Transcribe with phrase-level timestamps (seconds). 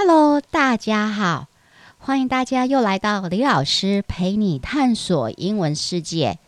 [0.00, 1.48] Hello，大家好，
[1.98, 6.38] 欢迎大家又来到李老师陪你探索英文世界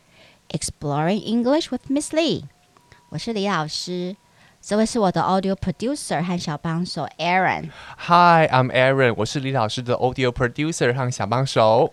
[0.51, 2.45] ，Exploring English with Miss Lee。
[3.09, 4.15] 我是李老师，
[4.63, 7.71] 这位是我的 Audio Producer 和小帮手 Aaron。
[8.07, 11.93] Hi，I'm Aaron，我是李老师的 Audio Producer 和小帮手。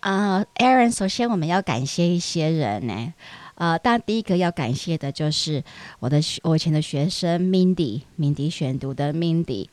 [0.00, 3.12] 啊、uh，Aaron，首先我们要感谢一些人呢。
[3.56, 5.62] 呃，但第一个要感谢的就是
[5.98, 9.68] 我的我以前的学生 Mindy，Mindy 选读的 Mindy，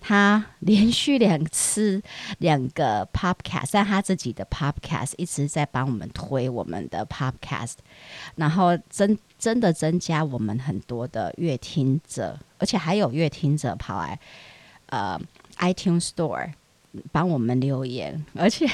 [0.00, 2.02] 他连续两次
[2.38, 7.74] 两个 Podcast，在他自己的 Podcast 一直在帮我们推我们的 Podcast，
[8.36, 14.18] 然后真真的增加我们很多的乐听者，而且还有乐听者跑来
[14.86, 15.20] 呃
[15.58, 16.52] iTunes Store。
[17.12, 18.66] 帮我们留言，而且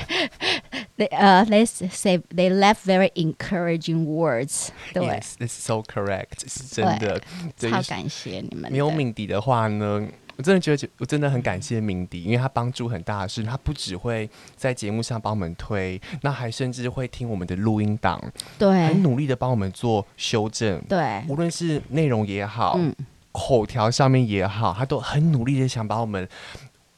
[0.97, 4.69] ，they 呃、uh,，they say they left very encouraging words。
[4.95, 7.21] 对，Yes，this is so correct，是真的，
[7.59, 8.73] 超感谢你们。
[8.73, 18.23] 没有敏迪的话呢，我真的觉得，我真的很感谢敏迪，因为他帮助很大的是，他不只会在节目上帮我们推，那还甚至会听我们的录音档，
[18.59, 22.95] 对，很努力的帮我们做修正，对，无论是内容也好，嗯，
[23.33, 26.29] 口条上面也好，他都很努力的想把我们。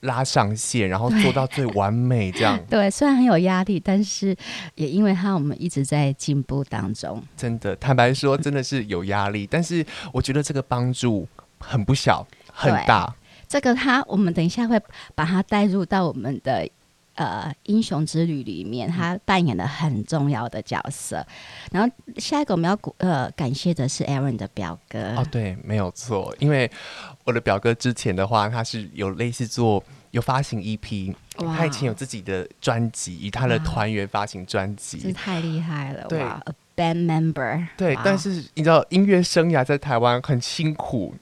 [0.02, 2.56] 拉上线，然后做到最完美，这样。
[2.70, 4.28] 对，虽然很有压力，但是
[4.76, 7.20] 也因为他，我们一直在进步当中。
[7.36, 11.26] 真的，坦白说，真的是有压力，但是我觉得这个帮助
[11.58, 13.12] 很不小，很大。
[13.48, 14.80] 这个他，我们等一下会
[15.14, 16.68] 把他带入到我们的
[17.14, 21.26] 呃英雄之旅里面，他扮演了很重要的角色。
[21.72, 25.16] 然后下一个我们要呃感谢的是 Aaron 的表哥。
[25.16, 26.70] 哦，对，没有错，因为。
[27.24, 36.06] 我的表哥之前的话，他是有类似做有发行 EP，他以前有自己的专辑，以他的团员发行专辑，这太厉害了。
[36.08, 37.66] 对，A band member。
[37.76, 41.14] 对，但是你知道音乐生涯在台湾很辛苦，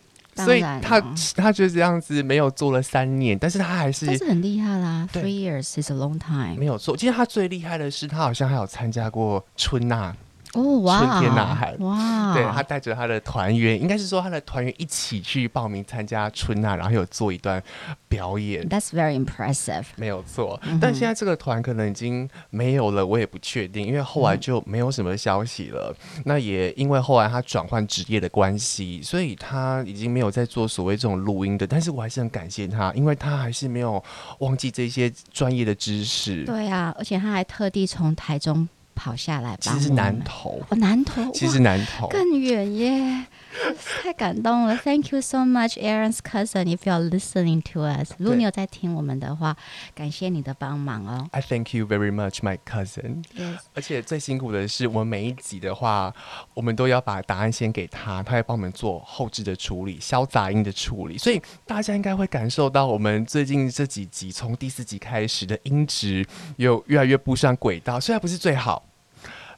[0.44, 1.00] 所以他
[1.34, 5.08] 他就这样子没有做了三年，但是他还是，但是很厉害啦。
[5.12, 6.56] Three years is a long time。
[6.56, 10.14] 没有错，其实他最厉害的是，他好像还有参加过春呐。
[10.56, 10.98] 哦，哇！
[10.98, 12.32] 春天呐喊，哇！
[12.32, 17.62] 对，他带着他的团员，应该是说他的团员一起去报名参加春呐，然后有做一段
[18.08, 18.66] 表演。
[18.68, 19.84] That's very impressive。
[19.96, 25.94] 没有错，嗯，但现在这个团可能已经没有了，我也不确定，因为后来就没有什么消息了。
[26.16, 31.66] 嗯、那也因为后来他转换职业的关系，所以他已经没有在做所谓这种录音的。
[31.66, 34.02] 但是我还是很感谢他，因为他还是没有
[34.38, 36.44] 忘记这些专业的知识。
[36.44, 38.66] 对啊，而且他还特地从台中。
[38.96, 43.26] 跑下来吧，其实是南投哦，南投，其实南投更远耶，
[44.02, 44.76] 太感动了。
[44.76, 46.64] Thank you so much, Aaron's cousin.
[46.64, 49.56] If you are listening to us，如果你有在听我们的话，
[49.94, 51.28] 感谢你的帮忙哦。
[51.32, 53.24] I thank you very much, my cousin.
[53.36, 53.58] Yes.
[53.74, 56.14] 而且最辛苦的是，我们每一集的话，
[56.54, 68.84] 我们都要把答案先给他，他会帮我们做后置的处理、消杂音的处理，所以大家应该会感受到我们最近这几集，从第四集开始的音质又越来越步上轨道，虽然不是最好。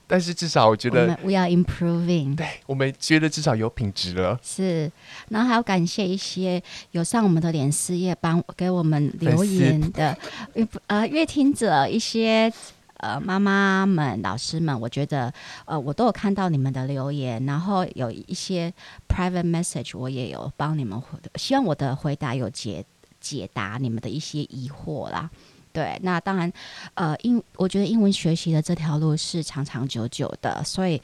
[0.08, 2.34] 但是至少我觉得，We are improving。
[2.34, 4.40] 对，我们觉得至少有品质了。
[4.42, 4.90] 是，
[5.28, 6.60] 然后还要感谢一些
[6.92, 10.16] 有上我们的脸事业帮给我们留言的，
[10.88, 12.50] 呃，乐听者一些
[12.96, 15.32] 呃妈妈们、老师们，我觉得
[15.66, 18.72] 呃我都有看到你们的留言，然后有一些
[19.06, 22.82] private message 我也有帮你们回，希望我的回答有解
[23.20, 25.30] 解答你们的一些疑惑啦。
[25.78, 26.52] 对，那当然，
[26.94, 31.00] 呃，英我觉得英文学习的这条路是长长久久的，所以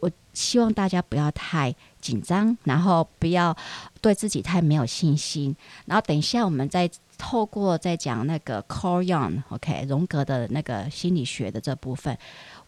[0.00, 3.54] 我希望大家不要太紧张，然后不要
[4.00, 5.54] 对自己太没有信心。
[5.84, 12.16] 然后等一下我们再透过再讲那个 Carl Jung，OK，荣格的那个心理学的这部分，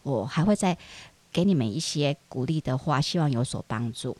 [0.03, 0.77] 我还会再
[1.31, 4.15] 给你们一些鼓励的话，希望有所帮助。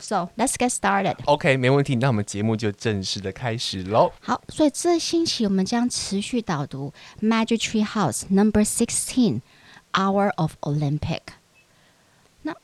[0.00, 1.16] So let's get started.
[1.24, 1.96] OK，没问题。
[1.96, 4.12] 那我们节目就正式的开始喽。
[4.20, 6.92] 好，所以这星期我们将持续导读《
[7.26, 11.00] Magic Tree House》Number Sixteen，《Hour of Olympic》。
[12.42, 12.54] 那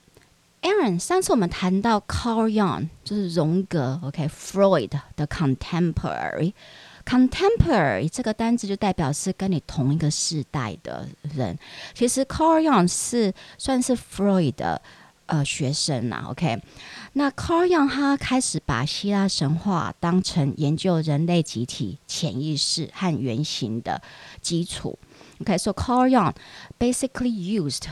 [0.61, 5.01] Aaron，上次我们谈到 Carl Jung，就是荣格，OK，Freud、okay?
[5.17, 11.59] 的 Contemporary。Contemporary 这个单词就代表是跟你同一个世代的人。
[11.95, 14.83] 其实 Carl Jung 是算是 Freud 的。
[15.28, 16.62] 呃，学生呐、，OK，
[17.14, 24.02] 那 Carl Jung 他开始把希腊神话当成研究人类集体潜意识和原型的
[24.42, 24.98] 基础。
[25.42, 26.34] OK，so、okay, Carl Jung
[26.80, 27.84] basically used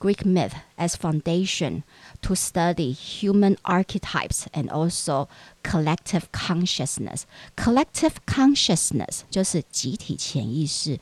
[0.00, 1.82] Greek myth as foundation
[2.22, 5.28] to study human archetypes and also
[5.62, 7.22] collective consciousness.
[7.56, 10.98] Collective consciousness 就是集体潜意识。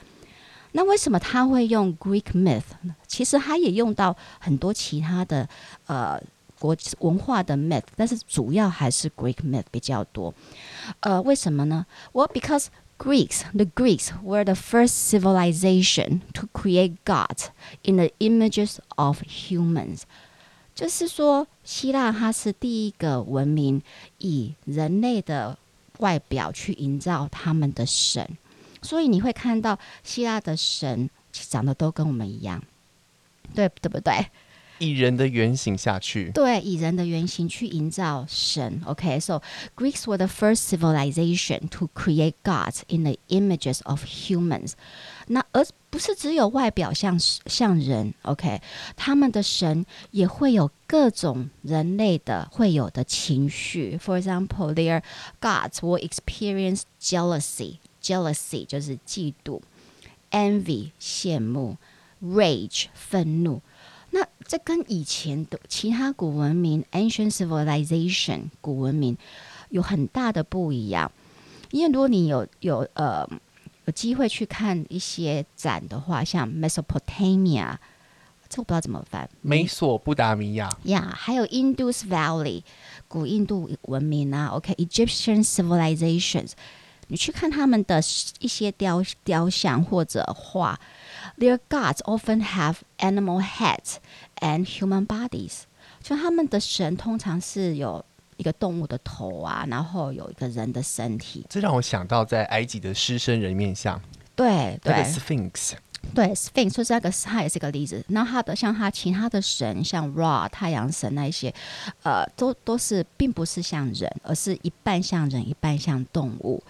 [0.73, 2.95] 那为什么他会用 Greek myth 呢？
[3.07, 5.49] 其实他也用到很多其他的
[5.87, 6.21] 呃
[6.59, 10.35] 国文化的 myth，但是主要还是 Greek myth 比较多。
[11.01, 12.67] 呃，为什么呢？Well, because
[12.99, 17.47] Greeks, the Greeks were the first civilization to create gods
[17.83, 20.03] in the images of humans。
[20.75, 23.83] 就是说，希腊它是第一个文明
[24.19, 25.57] 以人类的
[25.99, 28.37] 外表去营造他们的神，
[28.83, 32.63] 所以你会看到希腊的神长得都跟我们一样，
[33.55, 34.27] 对对不对？
[34.81, 38.81] 以人的原型下去，对，以人的原型去营造神。
[38.87, 39.43] OK，so?
[39.75, 44.75] Greeks were the first civilization to create gods in the images of humans。
[45.27, 48.61] 那而不是只有外表像像人，OK，
[48.95, 53.99] 他们的神也会有各种人类的会有的情绪。
[54.01, 55.03] For example, their
[55.41, 57.79] gods will experience jealousy.
[58.09, 59.61] Jealousy 就是嫉妒
[60.31, 61.77] ，envy 羡慕
[62.23, 63.61] ，rage 愤怒。
[64.11, 69.19] 那这跟以前的其他古文明 （ancient civilization） 古文明
[69.69, 71.13] 有很大的不一样，
[71.71, 73.29] 因为如果你有有呃
[73.85, 77.77] 有机会去看一些展的话，像 Mesopotamia，
[78.49, 82.63] 这我不知道怎么翻，美索不达米亚呀，yeah, 还有 Indus Valley
[83.07, 86.53] 古印度文明啊，OK，Egyptian、okay, civilizations，
[87.09, 88.01] 你去看他们的
[88.39, 90.79] 一些雕雕像或者画。
[91.39, 93.97] Their gods often have animal heads
[94.41, 95.63] and human bodies。
[96.03, 98.05] 就他们的神通常是有
[98.37, 101.45] 一个动物的头啊，然后有一个人的身体。
[101.49, 104.01] 这让我想到在埃及的狮身人面像。
[104.35, 104.95] 对对。
[105.05, 105.73] Sphinx。
[106.15, 108.05] 对，Sphinx，所以这个它也是个例子。
[108.09, 111.55] 那他的像他其他的神，像 Ra 太阳神那一些，
[112.03, 116.63] 呃，都都是并不是像人，而是一半像人，一半像动物。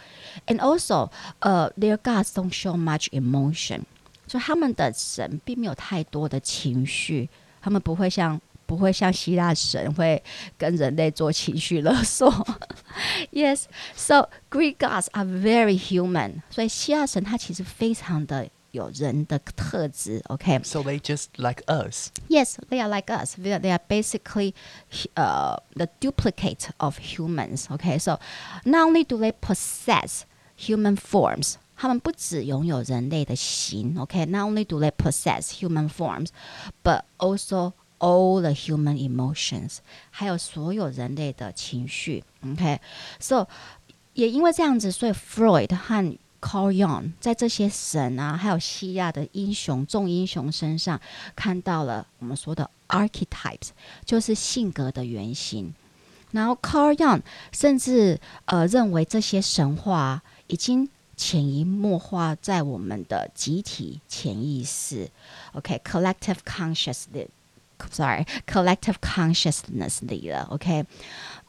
[0.47, 3.83] And also，呃，their gods don't show much emotion。
[4.27, 7.31] 就他们的神并没有太多的情绪，
[7.63, 10.23] 他们不会像不会像希腊神会
[10.59, 12.31] 跟人类做情绪勒索。
[13.33, 13.63] Yes,
[13.97, 16.43] so Greek gods are very human。
[16.51, 20.22] 所以希腊神他其实非常的 有人的特质。
[20.28, 22.10] OK, so they just like us.
[22.28, 23.36] Yes, they are like us.
[23.36, 24.54] They are, they are basically,
[25.16, 27.68] uh, the duplicate of humans.
[27.70, 28.20] OK, so
[28.66, 30.22] not only do they possess
[30.58, 31.56] human forms.
[31.76, 39.78] 他们不只拥有人类的形，OK，not only do they possess human forms，but also all the human emotions，
[40.12, 43.48] 还有所有人类的情绪，OK，so
[44.14, 51.01] 也因为这样子，所以 Freud 和 Carl Jung 在这些神啊，还有西亚的英雄、众英雄身上
[51.35, 53.71] 看到了我们说的 archetypes，
[54.05, 55.75] 就是性格的原型。
[56.31, 65.11] 然后 Carl Jung 甚至呃认为这些神话已经潜移默化在我们的集体潜意识
[65.55, 67.27] ，OK，collective consciousness
[67.78, 70.86] consciousness，sorry，collective consciousness 里了，OK。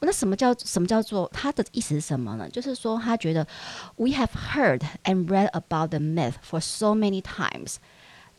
[0.01, 2.47] 那什么叫什么叫做他的意思是什么呢？
[2.49, 3.47] 就是说他觉得
[3.95, 7.77] we have heard and read about the myth for so many times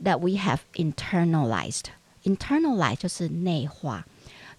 [0.03, 4.05] that we have internalized，internalize 就是内化，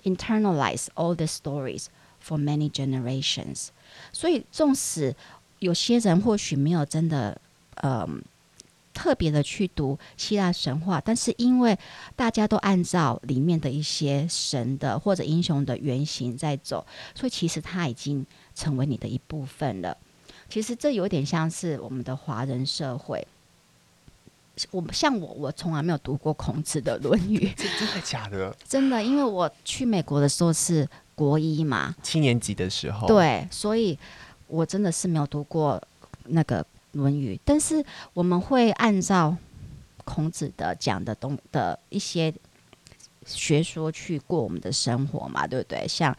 [0.03, 1.85] internalize all the stories
[2.21, 3.69] for many generations。
[4.11, 5.15] 所以纵使
[5.59, 7.39] 有些人或许没有真的，
[7.75, 8.21] 嗯，
[9.02, 11.76] 特别的去读希腊神话，但是因为
[12.14, 19.96] 大家都按照里面的一些神的或者英雄的原型在走，所以其实它已经成为你的一部分了。
[20.48, 23.26] 其实这有点像是我们的华人社会。
[24.70, 28.54] 我像我，我从来没有读过孔子的《论语》， 真的假的？
[28.68, 33.98] 真的，因为我去美国的时候是国一嘛，七年级的时候，对，所以。
[34.48, 35.82] 我真的是没有读过
[36.26, 37.84] 那个《论语》，但是
[38.14, 39.36] 我们会按照
[40.04, 42.32] 孔子的讲的东的一些
[43.26, 45.86] 学说去过我们的生活嘛，对不对？
[45.88, 46.12] 像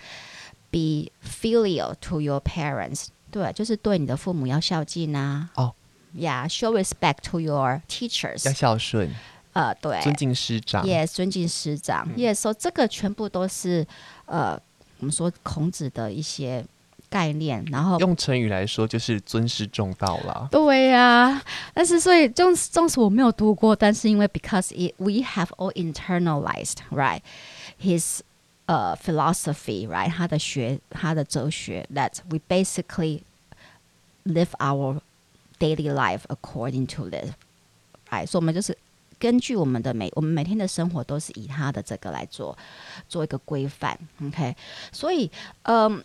[0.72, 5.50] be filial to your parents，对，就是对你的父母要孝敬啊。
[5.56, 5.74] 哦
[6.16, 9.14] ，，Yeah，show respect to your teachers，要孝顺。
[9.52, 10.84] 呃，对，尊敬师长。
[10.86, 12.08] Yes，尊敬师长。
[12.10, 13.86] 嗯、Yes，所以这个全部都是
[14.26, 14.60] 呃，
[15.00, 16.66] 我们说孔子的一些。
[17.13, 20.47] 概念，然后用成语来说就是尊师重道了。
[20.51, 27.23] 对呀、啊，但是所以纵纵使我没有读过，但是因为 because it, we have all internalized right
[27.81, 28.21] his
[28.67, 33.23] 呃、uh, philosophy right 他的学他的哲学 that we basically
[34.25, 35.01] live our
[35.59, 37.31] daily life according to this
[38.11, 38.77] right 所以我们就是
[39.19, 42.55] 根据我们的每我们每天的生活都是以他的这个来做
[43.09, 43.99] 做一个规范。
[44.23, 44.55] OK，
[44.93, 45.31] 所以
[45.63, 46.05] 嗯。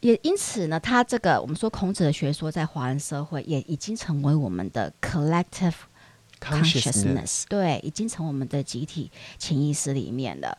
[0.00, 5.74] 也因此呢，他这个我们说孔子的学说在华人社会也已经成为我们的 collective
[6.40, 10.56] consciousness，, 对，已经成为我们的集体潜意识里面了。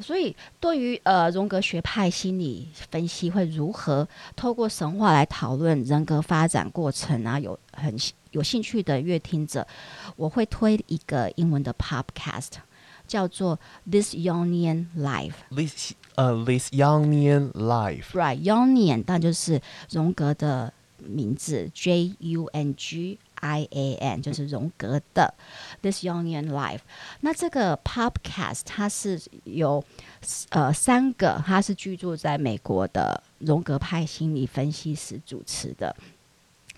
[0.00, 7.94] 所以对于呃荣格学派心理分析会如何透过神话来讨论人格发展过程啊，有很
[8.32, 9.64] 有兴趣的乐听者，
[10.16, 12.52] 我会推一个英文的 podcast，
[13.06, 15.34] 叫做 This Jungian Life。
[15.50, 18.10] This 呃、uh,，This Jungian Life。
[18.12, 25.34] Right，Jungian 那就是荣格的名字，J U N G I A N，就是荣格的
[25.80, 26.80] This Jungian Life。
[27.20, 29.84] 那这个 podcast 它是由
[30.50, 35.94] 呃三个，他是居住在美国的荣格派心理分析师主持的。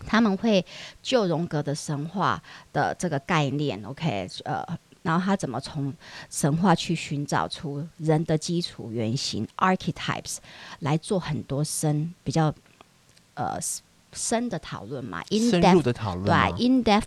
[0.07, 0.65] 他们会
[1.03, 4.63] 就荣格的神话的这个概念，OK，呃，
[5.05, 5.95] 然后他怎么从
[6.29, 10.39] 神话去寻找出人的基础原型 archetypes
[10.81, 12.53] 来做很多深比较
[13.35, 13.59] 呃
[14.13, 16.25] 深的讨论嘛，in depth, 深入的讨论，
[16.57, 17.03] 对，in-depth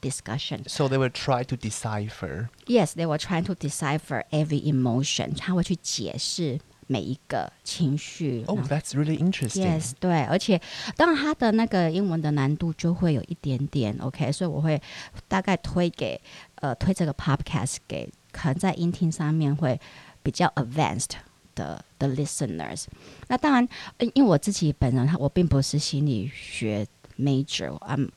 [0.00, 0.68] discussion。
[0.68, 2.48] So they will try to decipher.
[2.66, 5.34] Yes, they will try to decipher every emotion.
[5.36, 6.60] 他会去解释。
[6.92, 9.80] 每一个情绪哦、oh,，That's really interesting.
[9.80, 10.60] Yes，对，而且
[10.94, 14.78] 当然它的那个英文的难度就会有一点点 OK，所以我会
[15.26, 16.20] 大概推给
[16.56, 19.80] 呃推这个 Podcast 给可能在音听上面会
[20.22, 21.12] 比较 advanced
[21.54, 22.84] 的的 listeners。
[23.28, 23.66] 那当然，
[24.14, 26.86] 因为我自己本人我并不是心理学
[27.18, 28.10] major，I'm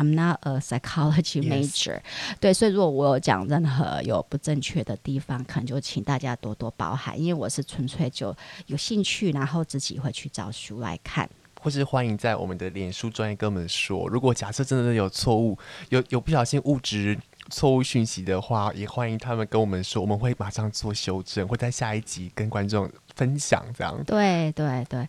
[0.00, 2.00] I'm not a psychology major，yes.
[2.40, 11.28] 对，所以如果我有讲任何有不正确的地方，可能就请大家多多包涵，因为我是纯粹就有兴趣，然后自己会去找书来看，
[11.60, 15.58] 或是欢迎在我们的脸书专业跟我们说，如果假设真的有错误，
[15.90, 17.18] 有有不小心误植。
[17.50, 24.02] 错误讯息的话，也欢迎他们跟我们说，我们会马上做修正，会在下一集跟观众分享这样。
[24.04, 25.06] 对对对，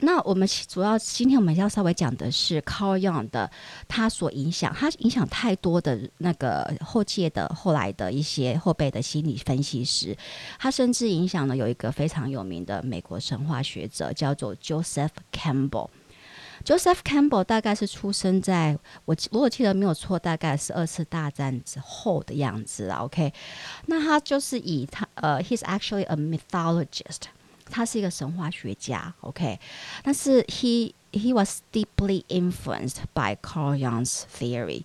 [0.00, 3.50] 那我们主要今天我们要稍微讲的是 Carl Jung 的
[3.88, 10.16] 他所影响，他影响太多的那个后届的后来的一些后辈的心理分析师，
[10.58, 15.88] 他甚至影响了有一个非常有名的美国神话学者叫做 Joseph Campbell。
[16.64, 23.00] Joseph Campbell 大概是出生在我如果记得没有错，大概是二次大战之后的样子啊。
[23.00, 23.32] OK，
[23.86, 27.24] 那他就是以他呃、，he's actually a mythologist，
[27.66, 29.12] 他是一个神话学家。
[29.20, 29.60] OK，
[30.02, 34.84] 但是 he he was deeply influenced by Carl Jung's theory，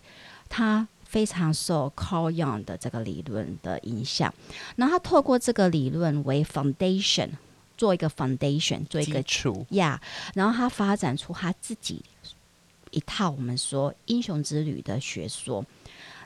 [0.49, 4.33] 他非常受 Carl Jung 的这个理论的影响，
[4.75, 7.29] 然后他透过这个理论为 foundation。
[7.79, 12.03] 做一个 foundation，做一个基础呀，yeah, 然后他发展出他自己
[12.91, 15.65] 一套我们说英雄之旅的学说。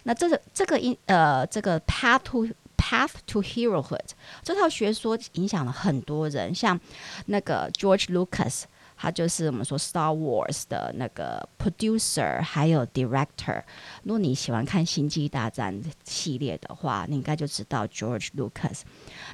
[0.06, 4.10] 那这个这个英呃这个 path to path to herohood
[4.42, 6.80] 这套学说影响了很多人，像
[7.28, 8.64] 那个 George Lucas。
[9.04, 13.62] 他就是我们说 Star Wars 的那个 producer，还有 director。
[14.04, 18.84] 如果你喜欢看星际大战系列的话，你应该就知道 George Lucas。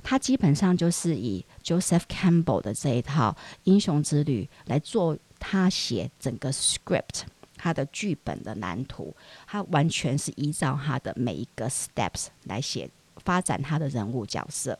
[0.02, 7.22] 他基本上就是以 Joseph Campbell 的这一套英雄之旅来做他写整个 script，
[7.56, 14.80] 他的剧本的蓝图，他完全是依照他的每一个 steps 来写发展他的人物角色。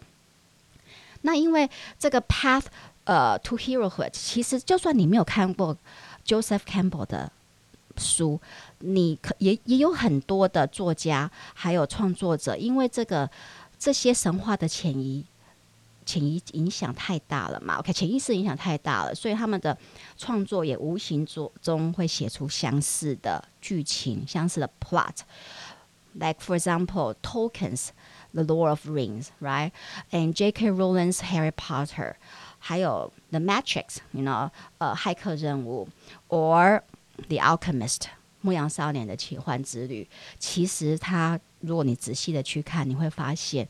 [1.22, 1.70] 那因为
[2.00, 2.66] 这个 path。
[3.10, 5.76] 呃、，To herohood，其实就算你没有看过
[6.24, 7.32] Joseph Campbell 的
[7.98, 8.40] 书，
[8.82, 13.28] 你可也也有很多的作家还有创作者，因为这个
[13.80, 15.26] 这些神话的潜移
[16.06, 19.76] 潜移影响太大了嘛，OK，潜意识影响太大了，所以他们的
[20.16, 21.26] 创作也无形
[21.64, 25.16] 中会写出相似的剧情、相似的 plot。
[26.14, 27.90] Like for example, Tolkien's
[28.34, 30.70] The Lord of Rings，right？And J.K.
[30.70, 32.16] Rowling's Harry Potter。
[32.59, 35.89] 还有《The Matrix》，you know，呃，骇客任务，
[36.29, 38.07] or《The Alchemist》
[38.41, 40.09] 牧羊少年的奇幻之旅。
[40.39, 43.69] 其实，它如果你仔细的去看，你会发现，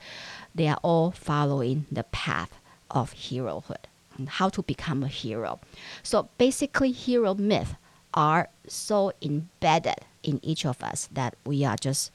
[0.56, 2.48] they are all following the path
[2.88, 3.84] of herohood
[4.18, 5.58] and how to become a hero.
[6.02, 7.76] So basically, hero myths
[8.12, 12.08] are so embedded in each of us that we are just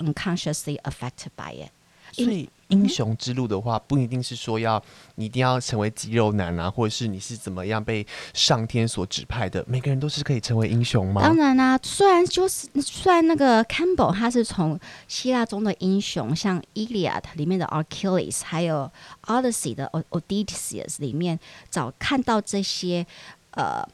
[0.00, 1.70] unconsciously affected by it.
[2.11, 4.81] 所以英雄之路的话，不一定是说要
[5.15, 9.63] 你一定要成为肌肉男啊，或者是你是怎么样被上天所指派的。
[9.67, 11.21] 每个人都是可以成为英雄吗？
[11.21, 18.89] 当然啦、啊，虽然就是虽然那个 Campbell 他是从希腊中的英雄，像《Iliad》里面的 Achilles，还有
[19.27, 21.37] 《Odyssey》的 Odysseus 里面
[21.69, 23.05] 找看到这些
[23.51, 23.85] 呃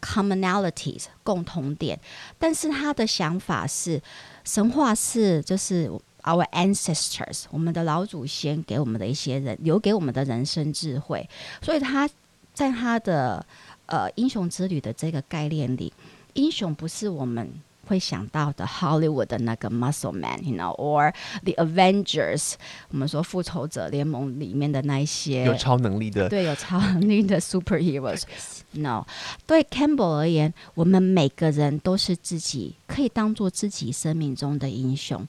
[0.00, 2.00] commonalities 共同点，
[2.38, 4.02] 但是他的想法是
[4.44, 5.88] 神话是就是。
[6.24, 11.28] Our ancestors，我们的老祖先给我们的一些人留给我们的人生智慧，
[11.60, 12.08] 所以他
[12.54, 13.44] 在他的
[13.86, 15.92] 呃英雄之旅的这个概念里，
[16.32, 17.52] 英雄不是我们
[17.86, 21.12] 会想到的 Hollywood 的那个 Muscle Man，you know，or
[21.42, 22.54] the Avengers，
[22.88, 28.22] 我们说复仇者联盟里面的那一些有超能力的，对，有超能力的 superheroes。
[28.70, 29.04] No，
[29.46, 35.26] 对 Campbell 而言，我们每个人都是自己可以当做自己生命中的英雄。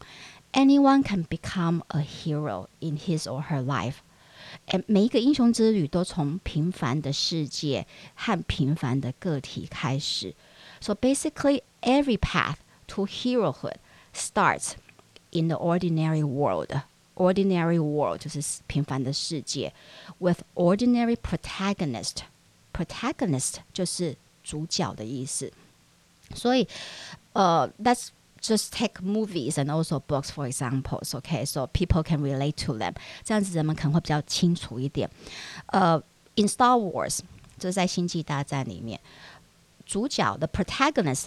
[0.54, 3.97] Anyone can become a hero in his or her life。
[4.87, 10.35] 每一个英雄之旅都从平凡的世界和平凡的个体开始。
[10.80, 12.56] So basically, every path
[12.88, 13.76] to herohood
[14.12, 14.73] starts
[15.30, 16.82] in the ordinary world.
[17.14, 19.73] Ordinary world 就是平凡的世界，
[20.18, 22.23] with ordinary protagonist.
[22.73, 25.52] Protagonist 就是主角的意思。
[26.35, 26.66] 所以，
[27.35, 28.09] 呃、uh,，Let's
[28.44, 31.14] just take movies and also books for examples.
[31.14, 32.94] Okay, so people can relate to them.
[33.23, 35.11] 这样子人们可能会比较清楚一点。
[35.66, 35.99] 呃、
[36.37, 37.20] uh,，In Star Wars，
[37.59, 38.99] 就是在星际大战里面。
[39.85, 41.26] 主角的 protagonist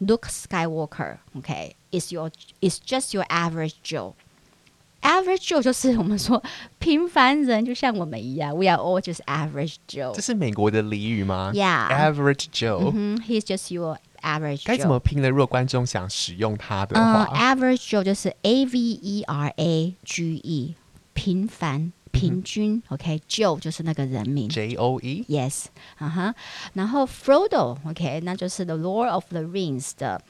[0.00, 6.42] Luke Skywalker，OK，is your is just your average Joe。average Joe 就是我们说
[6.78, 10.12] 平凡人，就像我们一样，we are all just average Joe。
[10.12, 11.52] 这是美国的俚语吗？
[11.54, 12.90] Yeah，average Joe。
[12.92, 14.63] 嗯哼，he's just your average。
[14.65, 15.29] 该怎么拼呢？
[15.29, 20.75] 如果观众想使用它的话，average Joe 就是 A V E R A G E，
[21.13, 21.91] 平凡。
[22.15, 23.59] 平均，OK，Joe、okay?
[23.59, 25.65] 就是那个人名，J O E，Yes，
[25.97, 26.33] 啊哈，
[26.71, 28.21] 然后 Frodo，OK，、okay?
[28.23, 30.21] 那就是 The Lord of the Rings 的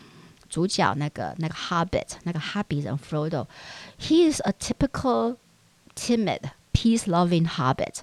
[0.50, 5.36] 主角，那个那个 Hobbit，那个哈比人 Frodo，He is a typical
[5.96, 6.40] timid,
[6.74, 7.98] peace-loving Hobbit，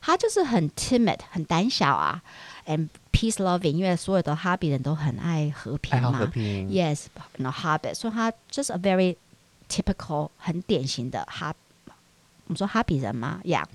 [0.00, 2.22] 他就是很 timid，很胆小啊
[2.67, 9.15] ，and peace-loving，因为所有的哈比人都很爱和平嘛，爱好和平，Yes，no Hobbit，所以他就是 a very
[9.69, 11.53] typical，很典型的哈。
[12.45, 13.41] 我们说哈比人吗？
[13.43, 13.65] Yeah.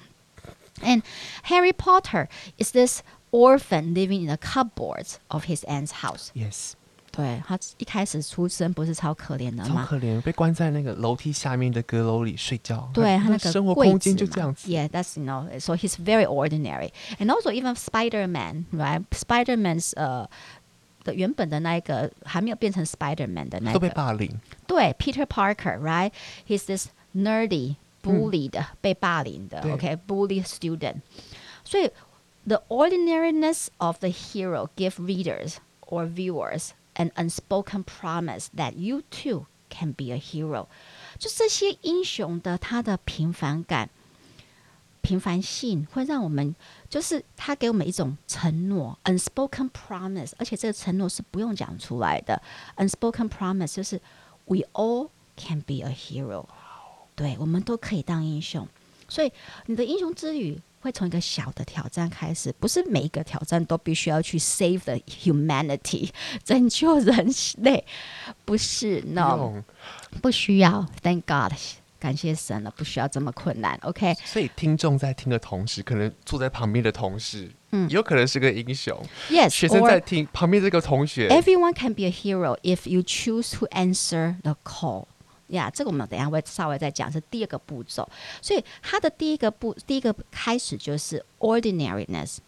[0.81, 1.03] And
[1.45, 6.31] Harry Potter is this orphan living in the cupboards of his aunt's house.
[6.35, 6.75] Yes.
[7.13, 9.83] 对，他一开始出生不是超可怜的吗？
[9.83, 12.89] 超可怜，被关在那个楼梯下面的阁楼里睡觉。
[12.95, 14.71] 对，他那个生活空间就这样子。
[14.71, 16.93] Yeah, that's you know, so he's very ordinary.
[17.19, 19.03] And also even Spider-Man, right?
[19.11, 20.29] Spider-Man's 呃
[21.05, 24.41] 的原本的那一个还没有变成 Spider-Man 的那个都被霸凌。
[24.67, 26.13] 对，Peter Parker, right?
[26.47, 27.77] He's this nerdy.
[28.01, 30.47] bully 的、嗯、被霸凌的，OK，bully、okay?
[30.47, 31.01] student。
[31.65, 31.91] 所以，
[32.47, 39.94] the ordinariness of the hero give readers or viewers an unspoken promise that you too can
[39.94, 40.68] be a hero。
[41.18, 43.90] 就这些英雄的他的平凡感、
[45.02, 46.56] 平凡性，会让我们
[46.90, 50.32] 就是他给我们一种承诺，unspoken promise。
[50.38, 52.42] 而且这个承诺是不用讲出来的
[52.78, 54.00] ，unspoken promise 就是
[54.46, 56.46] we all can be a hero。
[57.16, 58.68] 对，我们都可以当英雄，
[59.08, 59.32] 所以
[59.68, 66.10] 你的英雄之旅会从一个小的挑战开始，不是每一个挑战都必须要去 save the humanity，
[66.44, 67.86] 拯救人类，
[68.44, 69.64] 不是，no，
[70.22, 71.58] 不需要，thank God，
[71.98, 74.14] 感谢神了，不需要这么困难，OK。
[74.26, 85.06] 所以听众在听的同时，可能坐在旁边的同事，嗯，有可能是个英雄，yes，学生在听旁边这个同学，everyone can be a hero if you choose to answer the call。
[85.49, 88.09] 呀，yeah, 这个我们等一下会稍微再讲，是第二个步骤。
[88.43, 92.39] 所以它的第一个步，第一个开始就是 ordinariness，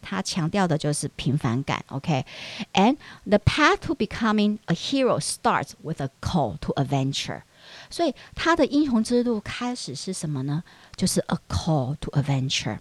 [0.00, 1.84] 它强调的就是平凡感。
[1.88, 2.96] OK，and、okay?
[3.26, 7.42] the path to becoming a hero starts with a call to adventure。
[7.90, 10.62] 所以它的英雄之路开始是什么呢？
[10.94, 12.78] 就是 a call to adventure。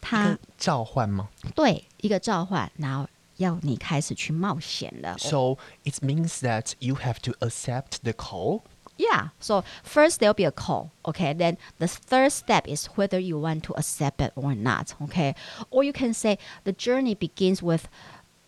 [0.00, 1.28] 它召唤吗？
[1.56, 5.18] 对，一个召唤，然后要你开始去冒险了。
[5.18, 8.60] So it means that you have to accept the call.
[8.96, 11.32] Yeah, so first there'll be a call, okay?
[11.32, 15.36] Then the third step is whether you want to accept it or not, okay?
[15.70, 17.88] Or you can say the journey begins with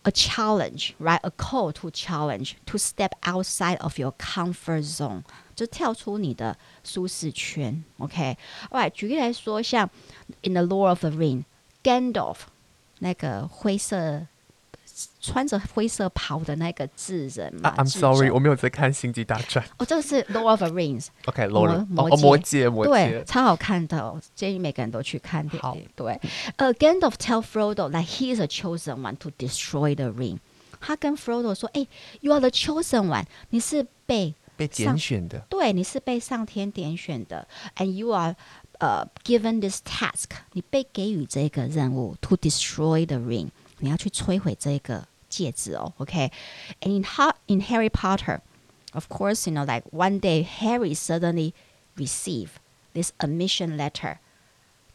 [0.05, 1.21] a challenge, right?
[1.23, 5.23] A call to challenge, to step outside of your comfort zone，
[5.55, 8.37] 就跳出你的舒适圈，OK?
[8.71, 9.89] Alright，举例来说，像
[10.43, 11.45] in the Lord of the Ring,
[11.85, 12.39] Gandalf
[12.99, 14.27] 那个灰色。
[15.21, 17.75] 穿着灰色袍的那个智人嘛？
[17.77, 19.63] I'm sorry，我没有在看《星际大战》。
[19.79, 25.49] 哦，这个是《Lord of the Rings》。OK，Lord，魔魔戒，魔戒，对，超好看的，建议每个人都去看。
[25.49, 26.21] 好，对。
[26.57, 30.39] 呃，Gandalf tell Frodo that he is a chosen one to destroy the ring。
[30.81, 31.87] 他跟 Frodo 说：“哎，
[32.21, 37.47] You are the chosen one，你是被被点选的，对，你是被上天点选的。
[37.77, 38.35] And you are
[38.79, 48.41] 呃 given this task，你被给予这个任务 to destroy the ring。” 你要去摧毁这个戒指哦，OK？And in Ha in Harry Potter,
[48.93, 51.53] of course, you know, like one day Harry suddenly
[51.97, 52.55] received
[52.95, 54.19] this admission letter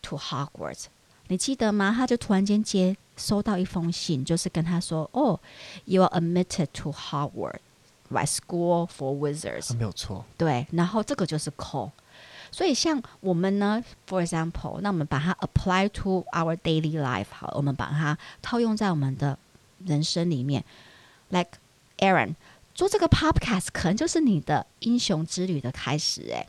[0.02, 0.86] to Hogwarts。
[1.28, 1.93] 你记得吗？
[1.95, 5.39] 他就突然间接收到一封信，就是跟他说：“哦，
[5.86, 7.60] you are admitted to Hogwarts。”
[8.12, 10.24] ，right school for wizards，、啊、没有错。
[10.38, 11.89] 对，然后这个就是 call。
[12.53, 19.39] 所以像我们呢，for example，那我们把它 apply to our daily life，好，我们把它套用在我们的
[19.87, 20.65] 人生里面。
[21.29, 21.51] Like
[21.99, 22.35] Aaron
[22.75, 26.49] 做这个 podcast，可能就是你的英雄之旅的开始，诶。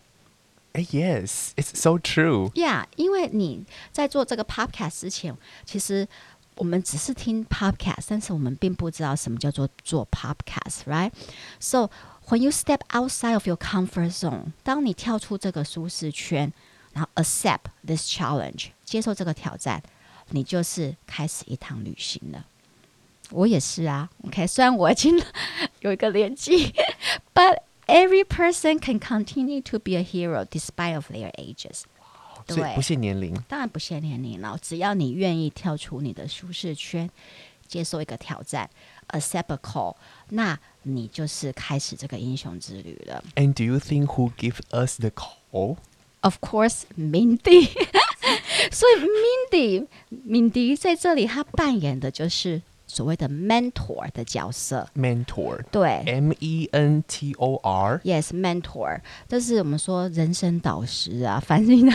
[0.73, 2.49] 哎，Yes，it's so true。
[2.53, 5.35] Yeah，因为你在做这个 podcast 之前，
[5.65, 6.07] 其实
[6.56, 11.90] 我们只是听 podcast，但是我们并不知道什么叫做做 podcast，right？So
[12.28, 16.52] when you step outside of your comfort zone，当你跳出这个舒适圈，
[16.92, 19.82] 然后 accept this challenge，接受这个挑战，
[20.30, 22.46] 你就是开始一趟旅行了。
[23.30, 25.22] 我也是啊，OK，虽然我已经
[25.80, 26.72] 有一个年纪，
[27.34, 31.84] but Every person can continue to be a hero despite of their ages。
[32.55, 34.57] 对，不限年龄，当然不限年龄了。
[34.61, 37.09] 只要你愿意跳出你的舒适圈，
[37.67, 38.69] 接受一个挑战
[39.09, 39.95] ，accept a call，
[40.29, 43.23] 那你就是开始这个英雄之旅了。
[43.35, 45.77] And do you think who give us the call?
[46.21, 47.69] Of course, Mindy。
[48.71, 52.61] 所以 Mindy，Mindy 在这里，她扮演的就是。
[52.93, 58.99] 所谓的 mentor 的角色，mentor 对，M E N T O R，yes，mentor，
[59.29, 61.93] 这是我们说人生导师啊，反正呢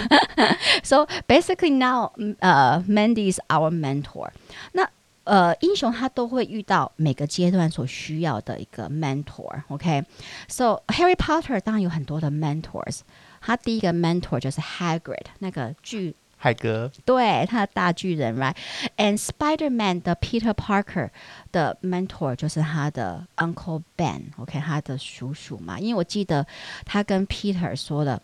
[0.82, 4.30] ，so basically now，呃、uh,，Mandy is our mentor。
[4.72, 4.88] 那
[5.24, 13.00] 呃，英雄他都会遇到每个阶段所需要的一个 mentor，OK？So Harry Potter 当然有很多的 mentors，
[13.42, 16.16] 他第一个 mentor 就是 Hagrid 那个巨。
[16.36, 21.10] 海哥，对，他的大巨人，right？And Spider-Man 的 Peter Parker
[21.50, 25.80] 的 mentor 就是他的 Uncle Ben，OK，、他的叔叔嘛。
[25.80, 26.46] 因为我记得
[26.84, 28.22] 他跟 Peter 说了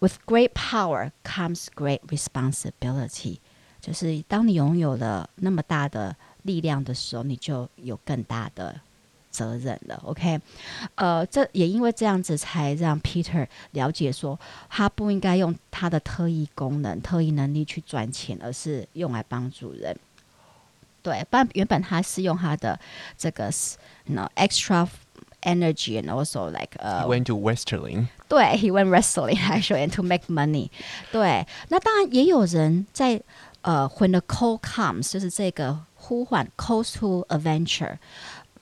[0.00, 3.38] ，With great power comes great responsibility，
[3.80, 8.80] 就是当你拥有了那么大的力量的时候，你就有更大的。
[9.32, 10.38] 责任了，OK，
[10.94, 19.96] 呃，这也因为这样子，才让 Peter 了解说，他不应该用他的特异功能、特异能力去赚钱，而是用来帮助人。
[21.02, 22.78] 对，不然原本他是用他的
[23.18, 23.50] 这个
[24.04, 24.86] ，you know, extra
[25.40, 28.06] energy and also like，呃、uh,，He went to wrestling。
[28.28, 30.70] 对，He went wrestling actually and to make money。
[31.10, 33.20] 对，那当然也有人在，
[33.62, 37.96] 呃，when the call comes，就是这个呼唤，calls to adventure。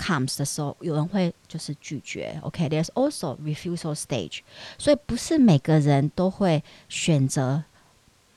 [0.01, 2.41] Comes 的时候，有人会就是拒绝。
[2.43, 4.41] OK，there's、also refusal stage，
[4.79, 7.63] 所以不是每个人都会选择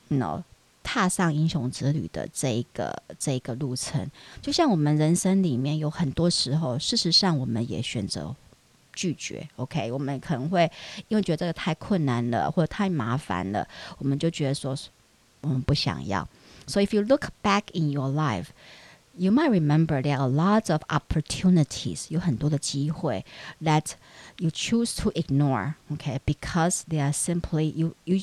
[0.10, 0.44] no
[0.84, 4.06] 踏上英雄之旅的这一个这一个路程。
[4.42, 8.36] 就像我们人生里面有很多时候，事实上我们也选择
[8.92, 9.48] 拒绝。
[9.56, 10.70] OK，我们可能会
[11.08, 13.66] 因为觉得这个太困难了，或者太麻烦了，
[13.98, 14.78] 我们就觉得说
[15.42, 16.28] 我们不想要。
[16.68, 18.48] So if you look back in your life,
[19.21, 23.27] You might remember there are lots of opportunities，有很多的机会
[23.61, 23.95] that
[24.39, 26.21] you choose to ignore, okay?
[26.25, 28.21] Because they are simply you you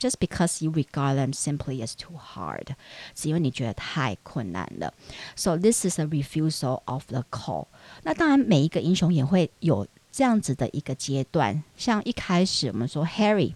[0.00, 2.74] just because you regard them simply as too hard，
[3.14, 4.92] 是因为你觉得太困难了。
[5.36, 7.66] So this is a refusal of the call。
[8.02, 13.54] 那当然，每一个英雄也会有这样子的一个阶段，像一开始我们说 Harry。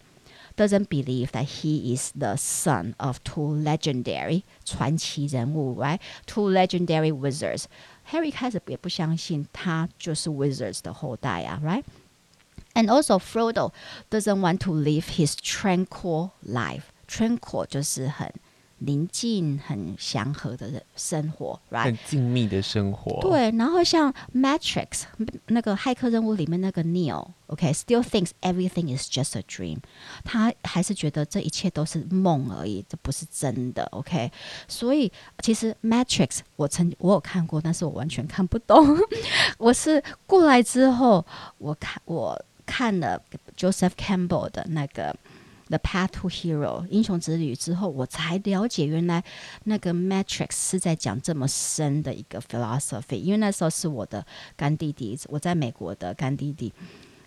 [0.57, 6.01] doesn't believe that he is the son of two legendary 传奇人物，right?
[6.27, 7.65] Two legendary wizards.
[8.11, 11.85] Harry 开始也不相信他就是 wizards 的后代啊，right?
[12.75, 13.73] And also Frodo
[14.11, 16.85] doesn't want to live his tranquil life.
[17.09, 18.33] Tranquil 就是很。
[18.86, 21.86] 宁静、很祥和的生活，right？
[21.86, 23.22] 很静谧的生活。
[23.22, 25.04] 对，然后像 Matrix
[25.48, 28.26] 那个骇客任务里面那个 Neo，OK，still、okay?
[28.26, 29.78] thinks everything is just a dream。
[30.26, 34.30] 他还是觉得这一切都是梦而已，这不是真的，OK。
[34.68, 38.98] 所以其实 Matrix 我曾我有看过，但是我完全看不懂。
[39.58, 41.26] 我是过来之后，
[41.58, 43.22] 我看我看了
[43.58, 45.16] Joseph Campbell 的那个。
[45.73, 49.23] The Path to Hero 英雄之旅之后，我才了解原来
[49.65, 53.17] 那个 Matrix 是在讲这么深的一个 philosophy。
[53.17, 54.27] 因为那时候是我的
[54.57, 56.73] 干弟弟，我在美国的干弟弟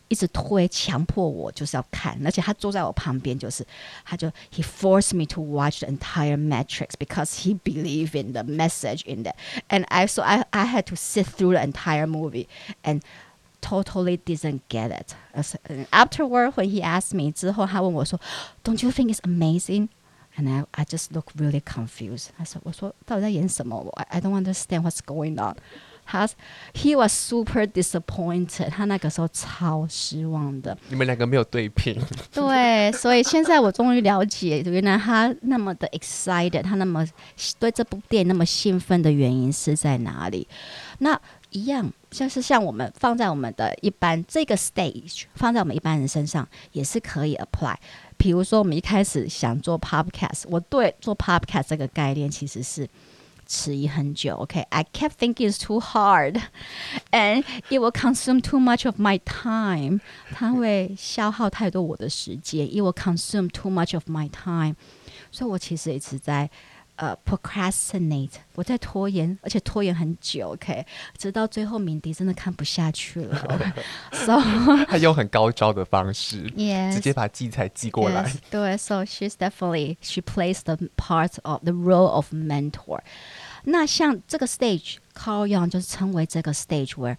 [0.08, 3.64] 一直推强迫我就是要看，而且他坐在我旁边，就是
[4.04, 9.24] 他就 He forced me to watch the entire Matrix because he believed in the message in
[9.24, 9.36] that.
[9.70, 12.48] And I so I I had to sit through the entire movie
[12.84, 13.02] and
[13.66, 15.14] totally didn't get it.
[15.92, 18.20] Afterward, when he asked me 之后，他问我说，
[18.64, 19.90] Don't you think it's amazing?
[20.36, 22.30] And I I just look really confused.
[22.38, 23.78] I said，我说到底在演什么？
[23.78, 25.56] 我 I I don't understand what's going on.
[26.06, 26.28] 他
[26.74, 28.70] He was super disappointed.
[28.70, 30.78] 他那个时候超失望的。
[30.90, 31.96] 你们两个没有对拼。
[32.34, 37.06] 对，所以现在我终于了解，原来他那么的 excited，他那么
[37.60, 40.48] 对这部电影那么兴奋的原因是在哪里？
[41.00, 41.20] 那。
[41.54, 47.75] 一样， 像是像我们放在我们的一般这个 stage，放在我们一般人身上也是可以 apply。
[48.17, 52.89] 比如说，我们一开始想做 podcast，我对做 podcast 这个概念其实是
[53.47, 54.35] 迟疑很久。
[54.37, 54.87] OK，I、okay?
[54.95, 56.41] kept thinking it's too hard
[57.11, 60.01] and it will consume too much of my time。
[60.33, 64.75] 它会消耗太多我的时间，it will consume too much of my time。
[65.31, 66.51] 所以我其实一直在。
[66.98, 70.86] 呃、uh，procrastinate，我在拖延，而且拖延很久，OK，
[71.18, 73.74] 直到最后，敏迪真的看不下去了，
[74.12, 74.40] so
[74.88, 83.00] 他用很高招的方式，yes， 直接把器材寄过来，对，so she's definitely she plays the part of the role of mentor。
[83.64, 87.18] 那像这个 stage，Carl Jung 就是称为这个 stage，where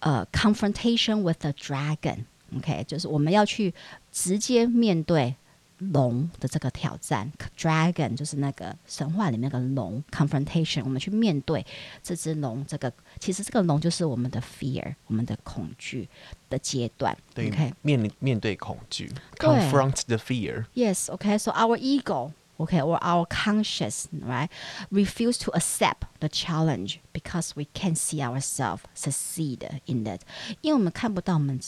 [0.00, 2.84] 呃、uh, confrontation with the dragon，OK，、okay?
[2.84, 3.74] 就是我们要去
[4.12, 5.34] 直接面对。
[5.80, 11.66] 龙的这个挑战，dragon 就是那个神话里面的龙，confrontation，我们去面对
[12.02, 16.08] 这只龙，这个其实这个龙就是我们的 fear，我们的恐惧
[16.48, 17.14] 的阶段。
[17.34, 28.80] 对，OK，面面对恐惧，confront the fear。Yes，OK，so our ego，OK，or our conscious，right，refuse to accept the challenge because we can't see ourselves
[28.96, 30.22] succeed in it，
[30.62, 31.60] 因为我们看不到我们。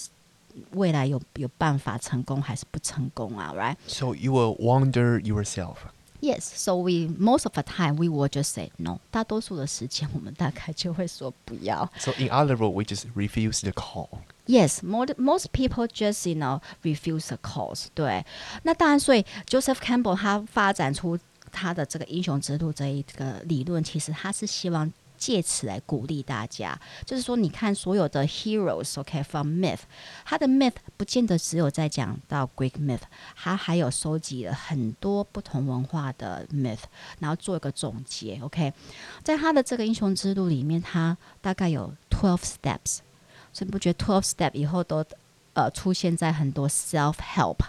[0.73, 3.53] 未来有有办法成功还是不成功啊？
[3.55, 3.77] Right?
[3.87, 5.77] So you will wonder yourself.
[6.21, 6.41] Yes.
[6.41, 8.99] So we most of the time we will just say no.
[9.13, 11.89] 大多数的时间我们大概就会说不要。
[11.99, 14.09] So in other words, we just refuse the call.
[14.47, 14.83] Yes.
[14.83, 17.87] Most most people just you know refuse the calls.
[17.95, 18.25] 对。
[18.65, 21.17] 那当然，所以 Joseph Campbell 他发展出
[21.53, 24.93] 他的这个英雄之路这一个理论，其实他是希望。
[25.24, 29.80] 借此来鼓励大家，就是说，你看所有的 heroes，OK，from myth，
[30.26, 33.04] 他的 myth 不见得只有在讲到 Greek myth，
[33.38, 36.82] 他还有收集了很多不同文化的 myth，
[37.20, 38.74] 然后做一个总结，OK，
[39.24, 42.98] 在他的这个英雄之路里面，他大概有 twelve steps，
[43.54, 45.06] 所以你不觉得 twelve step 以后都
[45.54, 47.60] 呃出现在很多 self help。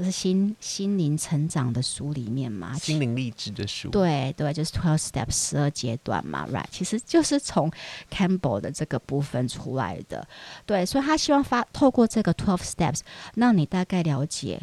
[0.00, 2.72] 这是心心灵成长的书里面嘛？
[2.78, 3.90] 心灵励志的书。
[3.90, 6.64] 对对，就是 Twelve Steps 十二阶段嘛，Right？
[6.70, 7.70] 其实就是从
[8.10, 10.26] Campbell 的这个部分出来的。
[10.64, 13.00] 对，所以他希望发透过这个 Twelve Steps，
[13.34, 14.62] 让你大概了解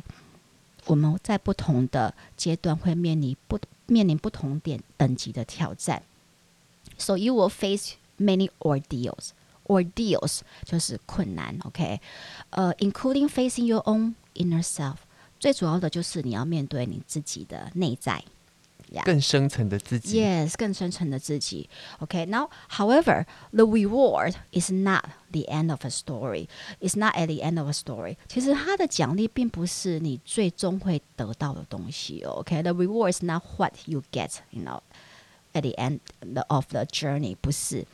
[0.88, 6.02] 我们在不同的阶段会面临不面临不同点等级的挑战。
[6.97, 9.30] So you will face many ordeals.
[9.67, 12.02] Ordeals 就是困难，OK？
[12.50, 14.95] 呃、uh，including facing your own inner self。
[15.38, 18.22] 最主要的就是你要面对你自己的内在，
[18.92, 19.03] yeah.
[19.05, 20.20] 更深层的自己。
[20.20, 21.68] Yes，更深层的自己。
[21.98, 22.48] OK，now，、okay?
[22.77, 26.48] however, the reward is not the end of a story.
[26.81, 28.16] It's not at the end of a story.
[28.29, 32.22] 其实它的奖励并不是你最终会得到的东西。
[32.22, 32.87] OK，the、okay?
[32.87, 34.37] reward is not what you get.
[34.51, 34.81] You know,
[35.55, 35.98] at the end
[36.48, 37.85] of the journey，不是，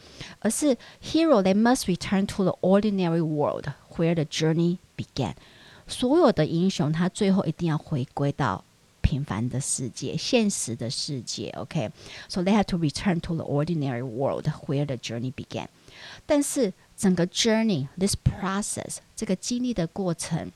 [0.40, 5.34] 而是 hero they must return to the ordinary world where the journey began.
[5.86, 8.62] 所有的英雄，他最后一定要回归到
[9.00, 11.48] 平凡的世界、现实的世界。
[11.56, 12.44] OK，so、okay?
[12.44, 15.66] they have to return to the ordinary world where the journey began。
[16.26, 20.50] 但是整个 journey，this process，这个经历的过程，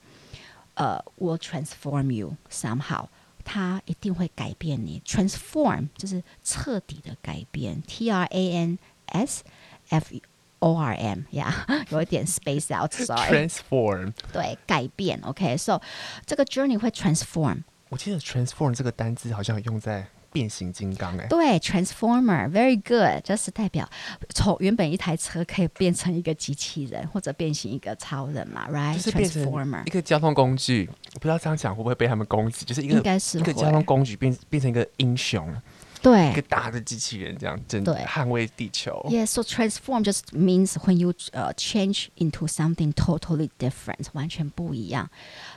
[0.75, 3.07] 呃、uh,，will transform you somehow。
[3.44, 7.83] 它一定会改变你，transform 就是彻底的改变。
[7.83, 9.42] T R A N S
[9.88, 10.14] F
[10.60, 13.48] O R M 呀、yeah, 有一点 space out，sorry。
[13.48, 15.20] Transform 对，改变。
[15.24, 15.82] OK，so、okay,
[16.26, 17.63] 这个 journey 会 transform。
[17.89, 21.26] 我记得 transform 这个单字好像用在变形金刚哎。
[21.28, 23.88] 对，transformer，very good，就是代表
[24.30, 28.96] 从原本一台车可以变成一个机器人，或者变形一个超人嘛，right？
[28.96, 29.43] 就是变成
[29.86, 30.89] 一个交通工具。
[31.13, 32.65] 我不知道这样讲会不会被他们攻击？
[32.65, 35.50] 就是一个应该是一个交通工具变变成一个英雄。
[36.07, 39.07] 对，一个大的机器人这样，真的捍卫地球。
[39.09, 45.09] Yes, so transform just means when you 呃、uh, change into something totally different，完全不一样。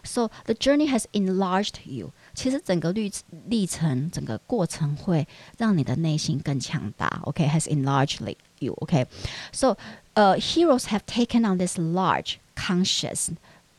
[0.03, 2.11] So the journey has enlarged you。
[2.35, 3.11] 其实整个历
[3.47, 7.21] 历程，整个过程会让你的内心更强大。
[7.23, 7.83] OK，has、okay?
[7.83, 9.77] enlarged you。OK，so、okay?
[10.13, 13.29] 呃、uh, heroes have taken on this large conscious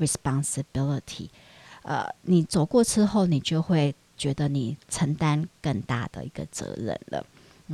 [0.00, 1.28] responsibility。
[1.82, 3.94] 呃，你走过之后，你就会。
[4.20, 7.22] 觉得你承担更大的一个责任了，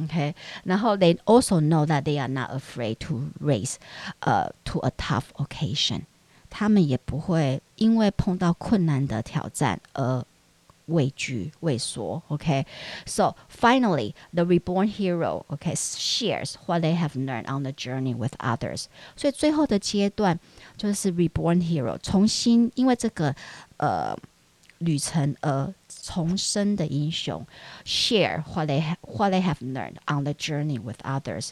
[0.03, 0.35] OK。
[0.65, 3.77] 然后 they also know that they are not afraid to raise，
[4.19, 6.03] 呃、uh,，to a tough occasion。
[6.51, 10.25] 他们也不会因为碰到困难的挑战而
[10.87, 18.87] 畏惧畏缩，OK。So finally, the reborn hero, OK, shares what they have learned on the journey with others。
[19.17, 20.41] 所以最后的阶段
[20.77, 23.33] 就是 reborn hero 重新因为这个
[23.77, 24.19] 呃。
[24.80, 27.46] 旅程而重生的英雄
[27.86, 31.50] ，share what they have what they have learned on the journey with others，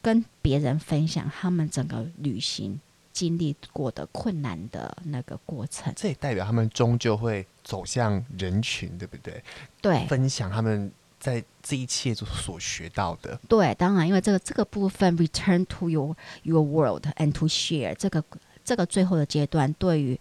[0.00, 2.80] 跟别人分享他们整个旅行
[3.12, 5.92] 经历过的困难的那个过程。
[5.96, 9.42] 这也代表他们终究会走向人群，对不对？
[9.80, 13.38] 对，分享他们在这一切中所学到的。
[13.48, 18.24] 对，当然，因为这个这个部分，return to your your world and to share 这个
[18.64, 20.18] 这个最后的阶段，对于。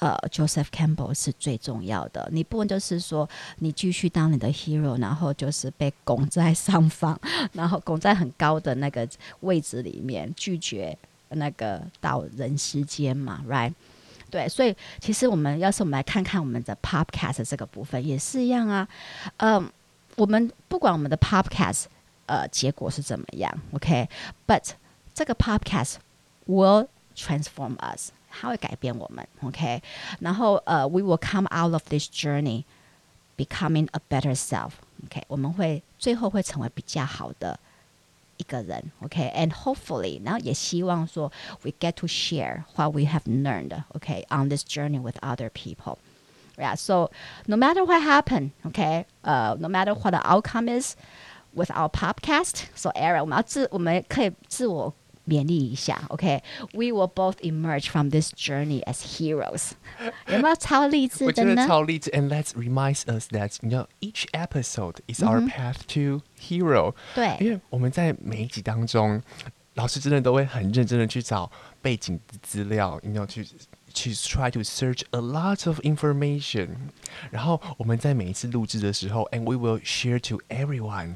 [0.00, 2.26] 呃，Joseph Campbell 是最重要的。
[2.32, 7.20] 你不能就是说，你继续当你的 hero，然后就是被拱在上方，
[7.52, 9.06] 然后拱在很高的那个
[9.40, 10.96] 位置里面，拒绝
[11.28, 13.74] 那个到人世间嘛，right？
[14.30, 18.88] 对，所以其实我们要是我们来看看我们的 podcast 这个部分也是一样啊。
[19.36, 19.70] 嗯、
[20.16, 21.84] 我们不管我们的 podcast
[22.24, 24.70] 呃结果是怎么样，OK？But、
[25.12, 25.96] 这个 podcast
[26.46, 28.11] will transform us。
[28.37, 29.81] 它会改变我们，OK，
[30.19, 32.65] 然后呃、uh,，we will come out of this journey
[33.37, 35.23] becoming a better self，OK，、okay?
[35.29, 37.57] 我们会最后会成为比较好的
[38.35, 39.53] 一个人，OK，and、okay?
[39.53, 41.31] hopefully，然后也希望说
[41.63, 44.49] we get to share what we have learned，OK，on、okay?
[44.49, 47.09] this journey with other people，yeah，so
[47.45, 50.95] no matter what happen，OK，呃、uh,，no matter what the outcome is
[51.53, 54.93] with our podcast，so Aaron，我们要自我们可以自我。
[55.27, 56.93] 勉励一下，OK，We、okay?
[56.93, 59.71] will both emerge from this journey as heroes。
[60.27, 61.27] 有没有超励志的呢？
[61.27, 66.95] 我觉得超励志，and let's remind us that you know each episode is our path to hero、嗯。
[67.15, 69.19] 对，因为我们在每一集当中，
[69.73, 73.43] 老师真的都会很认真的去找背景的资料，你要去
[73.91, 76.69] 去 try to search a lot of information。
[77.31, 81.15] 然后我们在每一次录制的时候，and we will share to everyone。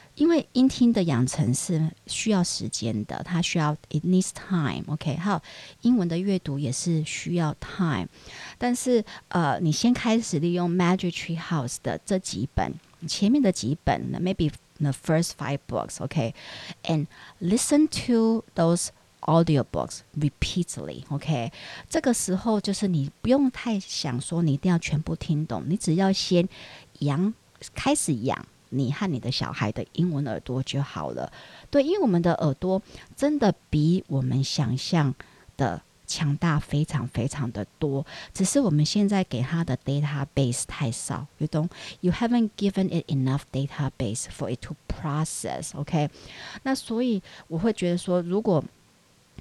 [0.15, 5.41] 因为音听的养成是需要时间的，它需要 it needs time，OK，还有
[5.81, 8.07] 英文的阅读也是需要 time，
[8.57, 12.73] 但是呃，你先开始利用 Magic Tree House 的这几本
[13.07, 17.07] 前面的几本，maybe the first five books，OK，and
[17.39, 18.89] listen to those。
[19.23, 21.51] Audiobooks repeatedly，OK，
[21.87, 26.49] 这个时候就是你不用太想说你一定要全部听懂，你只要先
[27.01, 27.31] 养，
[27.75, 31.31] 开始养你和你的小孩的英文耳朵就好了。
[31.69, 32.81] 对，因为我们的耳朵
[33.15, 35.13] 真的比我们想象
[35.55, 46.09] 的强大非常非常的多，只是我们现在给他的 database 太少，you don't，you haven't given it enough database for it to process，OK，
[46.63, 48.61] 那所以我会觉得说如果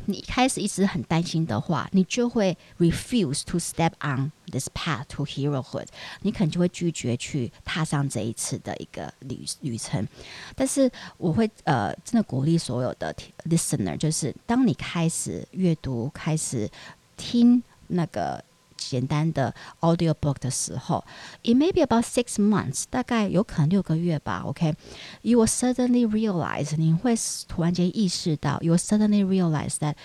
[0.07, 5.87] 你一开始一直很担心的话，你就会 refuse to step on this path to herohood。
[6.23, 10.07] 你可能就会拒绝去踏上这一次的一个旅旅程。
[10.55, 16.69] 但是我会呃，真的鼓励所有的 listener，就是当你开始阅读、开始
[17.17, 18.43] 听那个。
[18.80, 21.04] 简单的 audio book 的时候，
[21.44, 24.44] it may be about six months，大概有可能六个月吧。
[24.46, 25.46] OK，you、okay?
[25.46, 27.16] will suddenly realize，你会
[27.48, 29.96] 突然间意识到，you will suddenly realize that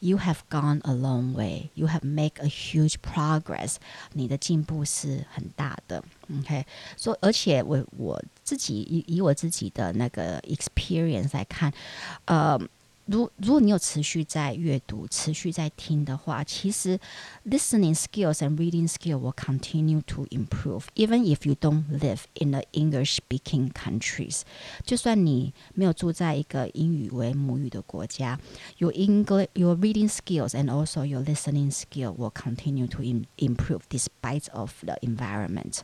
[0.00, 3.76] you have gone a long way，you have made a huge progress，
[4.12, 6.04] 你的进步是很大的。
[6.38, 6.64] OK，
[6.96, 11.72] 所、so, 而且我我自己以以我自己的那个 experience 来看，
[12.26, 12.60] 呃。
[13.10, 17.00] 如如果你有持续在阅读、持续在听的话，其实
[17.46, 22.50] listening skills and reading skill will continue to improve, even if you don't live in
[22.50, 24.42] the English-speaking countries。
[24.84, 28.38] 就算你没有住在一个英语为母语的国家，
[28.76, 33.02] your English, your reading skills and also your listening skill will continue to
[33.38, 35.78] improve despite of the environment。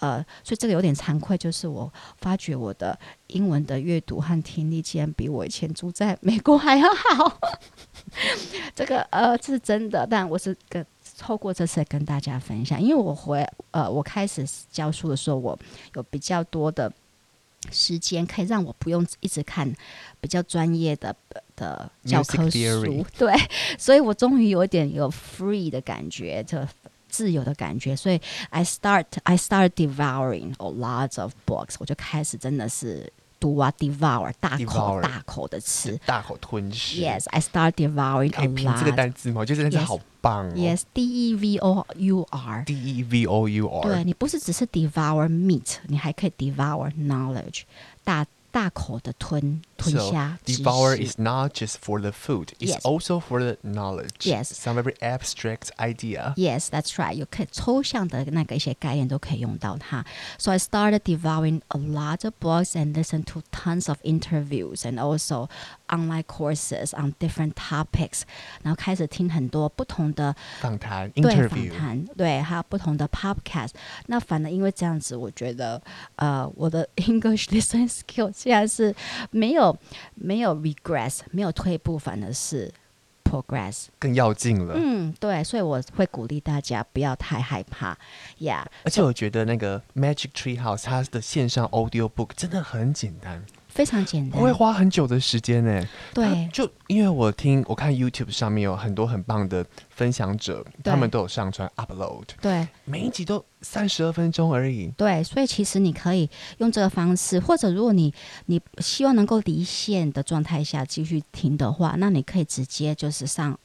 [0.00, 3.00] 呃，所以这个有点惭愧，就是我发觉我的。
[3.33, 7.39] 英文的阅读和听力竟然比我以前住在美国还要好，
[8.73, 10.85] 这个呃这是真的，但我是跟
[11.17, 15.57] 透过这次跟大家分享，因为我回呃我开始教书的时候，我
[15.95, 16.91] 有比较多的
[17.71, 19.71] 时间可以让我不用一直看
[20.19, 21.15] 比较专业的
[21.55, 23.33] 的教科书，对，
[23.77, 26.59] 所以我终于有一点有 free 的感觉，就。
[27.13, 28.19] 自由的感觉，所以
[28.49, 33.07] I start I start devouring a lot of books，我就开始真的是
[33.42, 37.00] 读啊 devour 大口大口的吃，大口吞噬。
[37.00, 38.78] Yes, I start devouring a lot。
[38.78, 39.40] 这个单词吗？
[39.40, 40.52] 我觉得这个单词好棒哦。
[40.56, 43.82] Yes, D E V O U R。D E V O U R。
[43.82, 47.62] 对，你不是只是 devour meat，你还可以 devour knowledge，
[48.02, 49.62] 大大口的吞。
[49.82, 50.38] 吞下。
[50.44, 52.80] So, devour is not just for the food; it's Yes.
[52.82, 54.26] also for the knowledge.
[54.26, 54.52] Yes.
[54.52, 56.34] Some very abstract idea.
[56.36, 57.14] Yes, that's right.
[57.14, 60.04] 有可以抽象的那个一些概念都可以用到它。
[60.38, 65.48] So I started devouring a lot of books and listened to tons of interviews and also
[65.88, 68.22] online courses on different topics。
[68.62, 73.70] 然后开始听很多不同的访谈对访 interview，谈，对，还有不同的 podcast。
[74.06, 75.80] 那反而因为这样子，我觉得
[76.16, 78.94] 呃，我的 English listening skill 现在是
[79.30, 79.71] 没有
[80.15, 82.71] 没有 regress，没有退步，反而是
[83.23, 83.85] progress。
[83.99, 84.73] 更要劲了。
[84.77, 87.97] 嗯，对，所以我会鼓励大家不要太害怕
[88.39, 88.65] ，Yeah。
[88.83, 93.43] 而且我觉得那个 Magic Tree House 它的线上 audio book 真的很简单，
[93.73, 94.39] 非常简单。
[94.39, 95.89] 不会，花很久的时间呢。
[96.13, 96.47] 对。
[96.53, 102.67] 就因为我听我看 YouTube 上面有很多很棒的分享者，他们都有上传 upload，对。
[102.85, 104.87] 每一集都三十二分钟而已。
[104.95, 108.13] 对，所以其实你可以用这个方式，或者如果你
[108.45, 113.57] 你希望能够离线的状态下继续听的话，那你可以直接就是上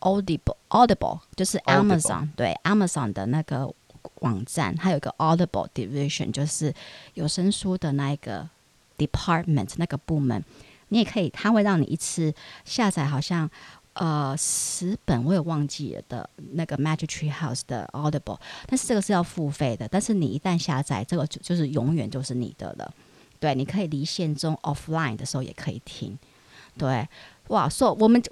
[0.00, 3.72] Audible Audible，就是 Amazon 对 Amazon 的那个
[4.20, 6.74] 网站，它有一个 Audible Division，就是
[7.14, 8.48] 有声书的那一个
[8.98, 10.44] department 那个部门，
[10.88, 12.34] 你也可以，它会让你一次
[12.64, 13.50] 下载好像。
[13.94, 19.86] 呃，十本我也忘记了的那个 Magic Tree House 的 Audible，但是这个是要付费的。
[19.86, 22.92] 但是你一旦下载，这个就就是永远就是你的了。
[23.38, 26.18] 对，你可以离线中 offline 的时候也可以听。
[26.76, 27.08] 对，
[27.47, 28.21] 哇，所、so, 以我们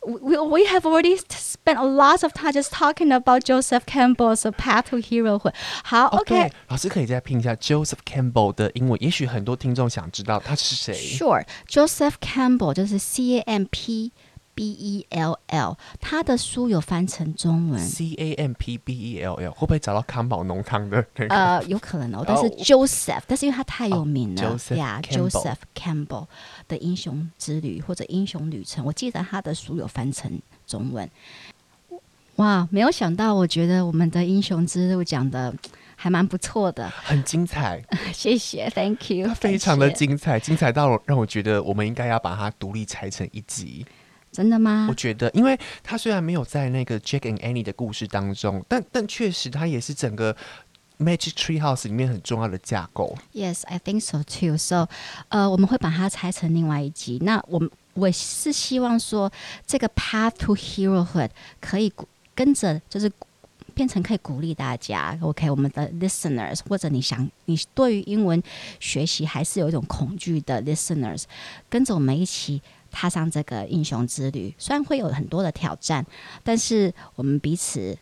[0.00, 4.88] we we have already spent a lot of time just talking about Joseph Campbell's Path
[4.88, 5.52] to Herohood。
[5.84, 10.94] 好，OK，对，老师可以再拼一下 Joseph Campbell 的英文，也许很多听众想知道他是谁。
[10.94, 14.12] Sure，Joseph Campbell 就是 C A M P。
[14.59, 21.33] B E L L，他的书有翻成中文 C A M P B E L L，会不会找到康宝浓汤的那个？
[21.33, 26.27] 呃，有可能哦，但是 Joseph，、oh, 但是因为他太有名了呀、oh, yeah,，Joseph Campbell
[26.67, 30.29] 的英雄之旅或者英雄旅程，我记得他的书有翻成
[30.67, 31.09] 中文。
[32.35, 35.55] 哇，没有想到，我觉得我们的英雄之路讲的
[35.95, 37.81] 还蛮不错的，很精彩。
[38.11, 43.85] 谢谢，Thank you，非常的精彩，精彩到让我觉得我们应该要把它独立拆成一集。
[44.31, 44.87] 真的吗？
[44.89, 50.35] 我觉得，因为他虽然没有在那个 Jack and Annie 的故事当中，但但确实他也是整个
[50.99, 53.17] Magic Tree House 里面很重要的架构。
[53.33, 54.55] Yes, I think so too.
[54.55, 54.87] So，
[55.29, 57.17] 呃，我们会把它拆成另外一集。
[57.23, 59.31] 那我们我是希望说，
[59.65, 61.91] 这个 Path to Herohood 可以
[62.35, 63.11] 跟着，就是
[63.73, 65.17] 变成可以鼓励大家。
[65.21, 68.41] OK，我们的 listeners，或者你想你对于英文
[68.79, 71.23] 学习还是有一种恐惧的 listeners，
[71.67, 72.61] 跟着我们一起。
[72.91, 76.05] 踏上这个英雄之旅，虽然会有很多的挑战，
[76.43, 77.97] 但是我们彼此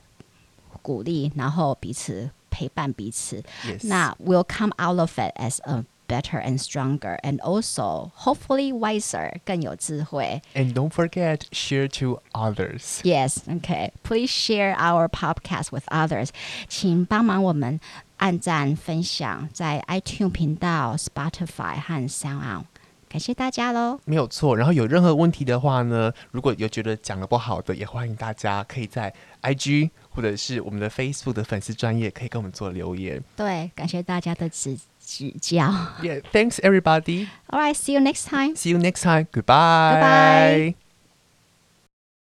[0.81, 3.43] 鼓励，然后彼此陪伴彼此。
[3.83, 10.41] 那 we'll come out of it as a better and stronger, and also hopefully wiser，更有智慧。
[10.55, 13.01] And don't forget share to others.
[13.03, 13.91] Yes, okay.
[14.03, 16.29] Please share our podcast with others.
[16.69, 17.81] 请帮忙我们
[18.15, 22.63] 按赞分享在 iTunes 频道、Spotify 和 SoundOn。
[23.10, 24.55] 感谢大家喽，没有错。
[24.55, 33.24] 然后有任何问题的话呢，如果有觉得讲的不好的，也欢迎大家可以在 IG 或者是我们的 Facebook 的粉丝专业可以跟我们做留言。
[33.36, 35.66] 对，感谢大家的指指教。
[36.01, 37.28] Yeah, thanks everybody.
[37.47, 38.55] All right, see you next time.
[38.55, 39.28] See you next time.
[39.32, 40.74] Goodbye.
[40.74, 40.86] Goodbye.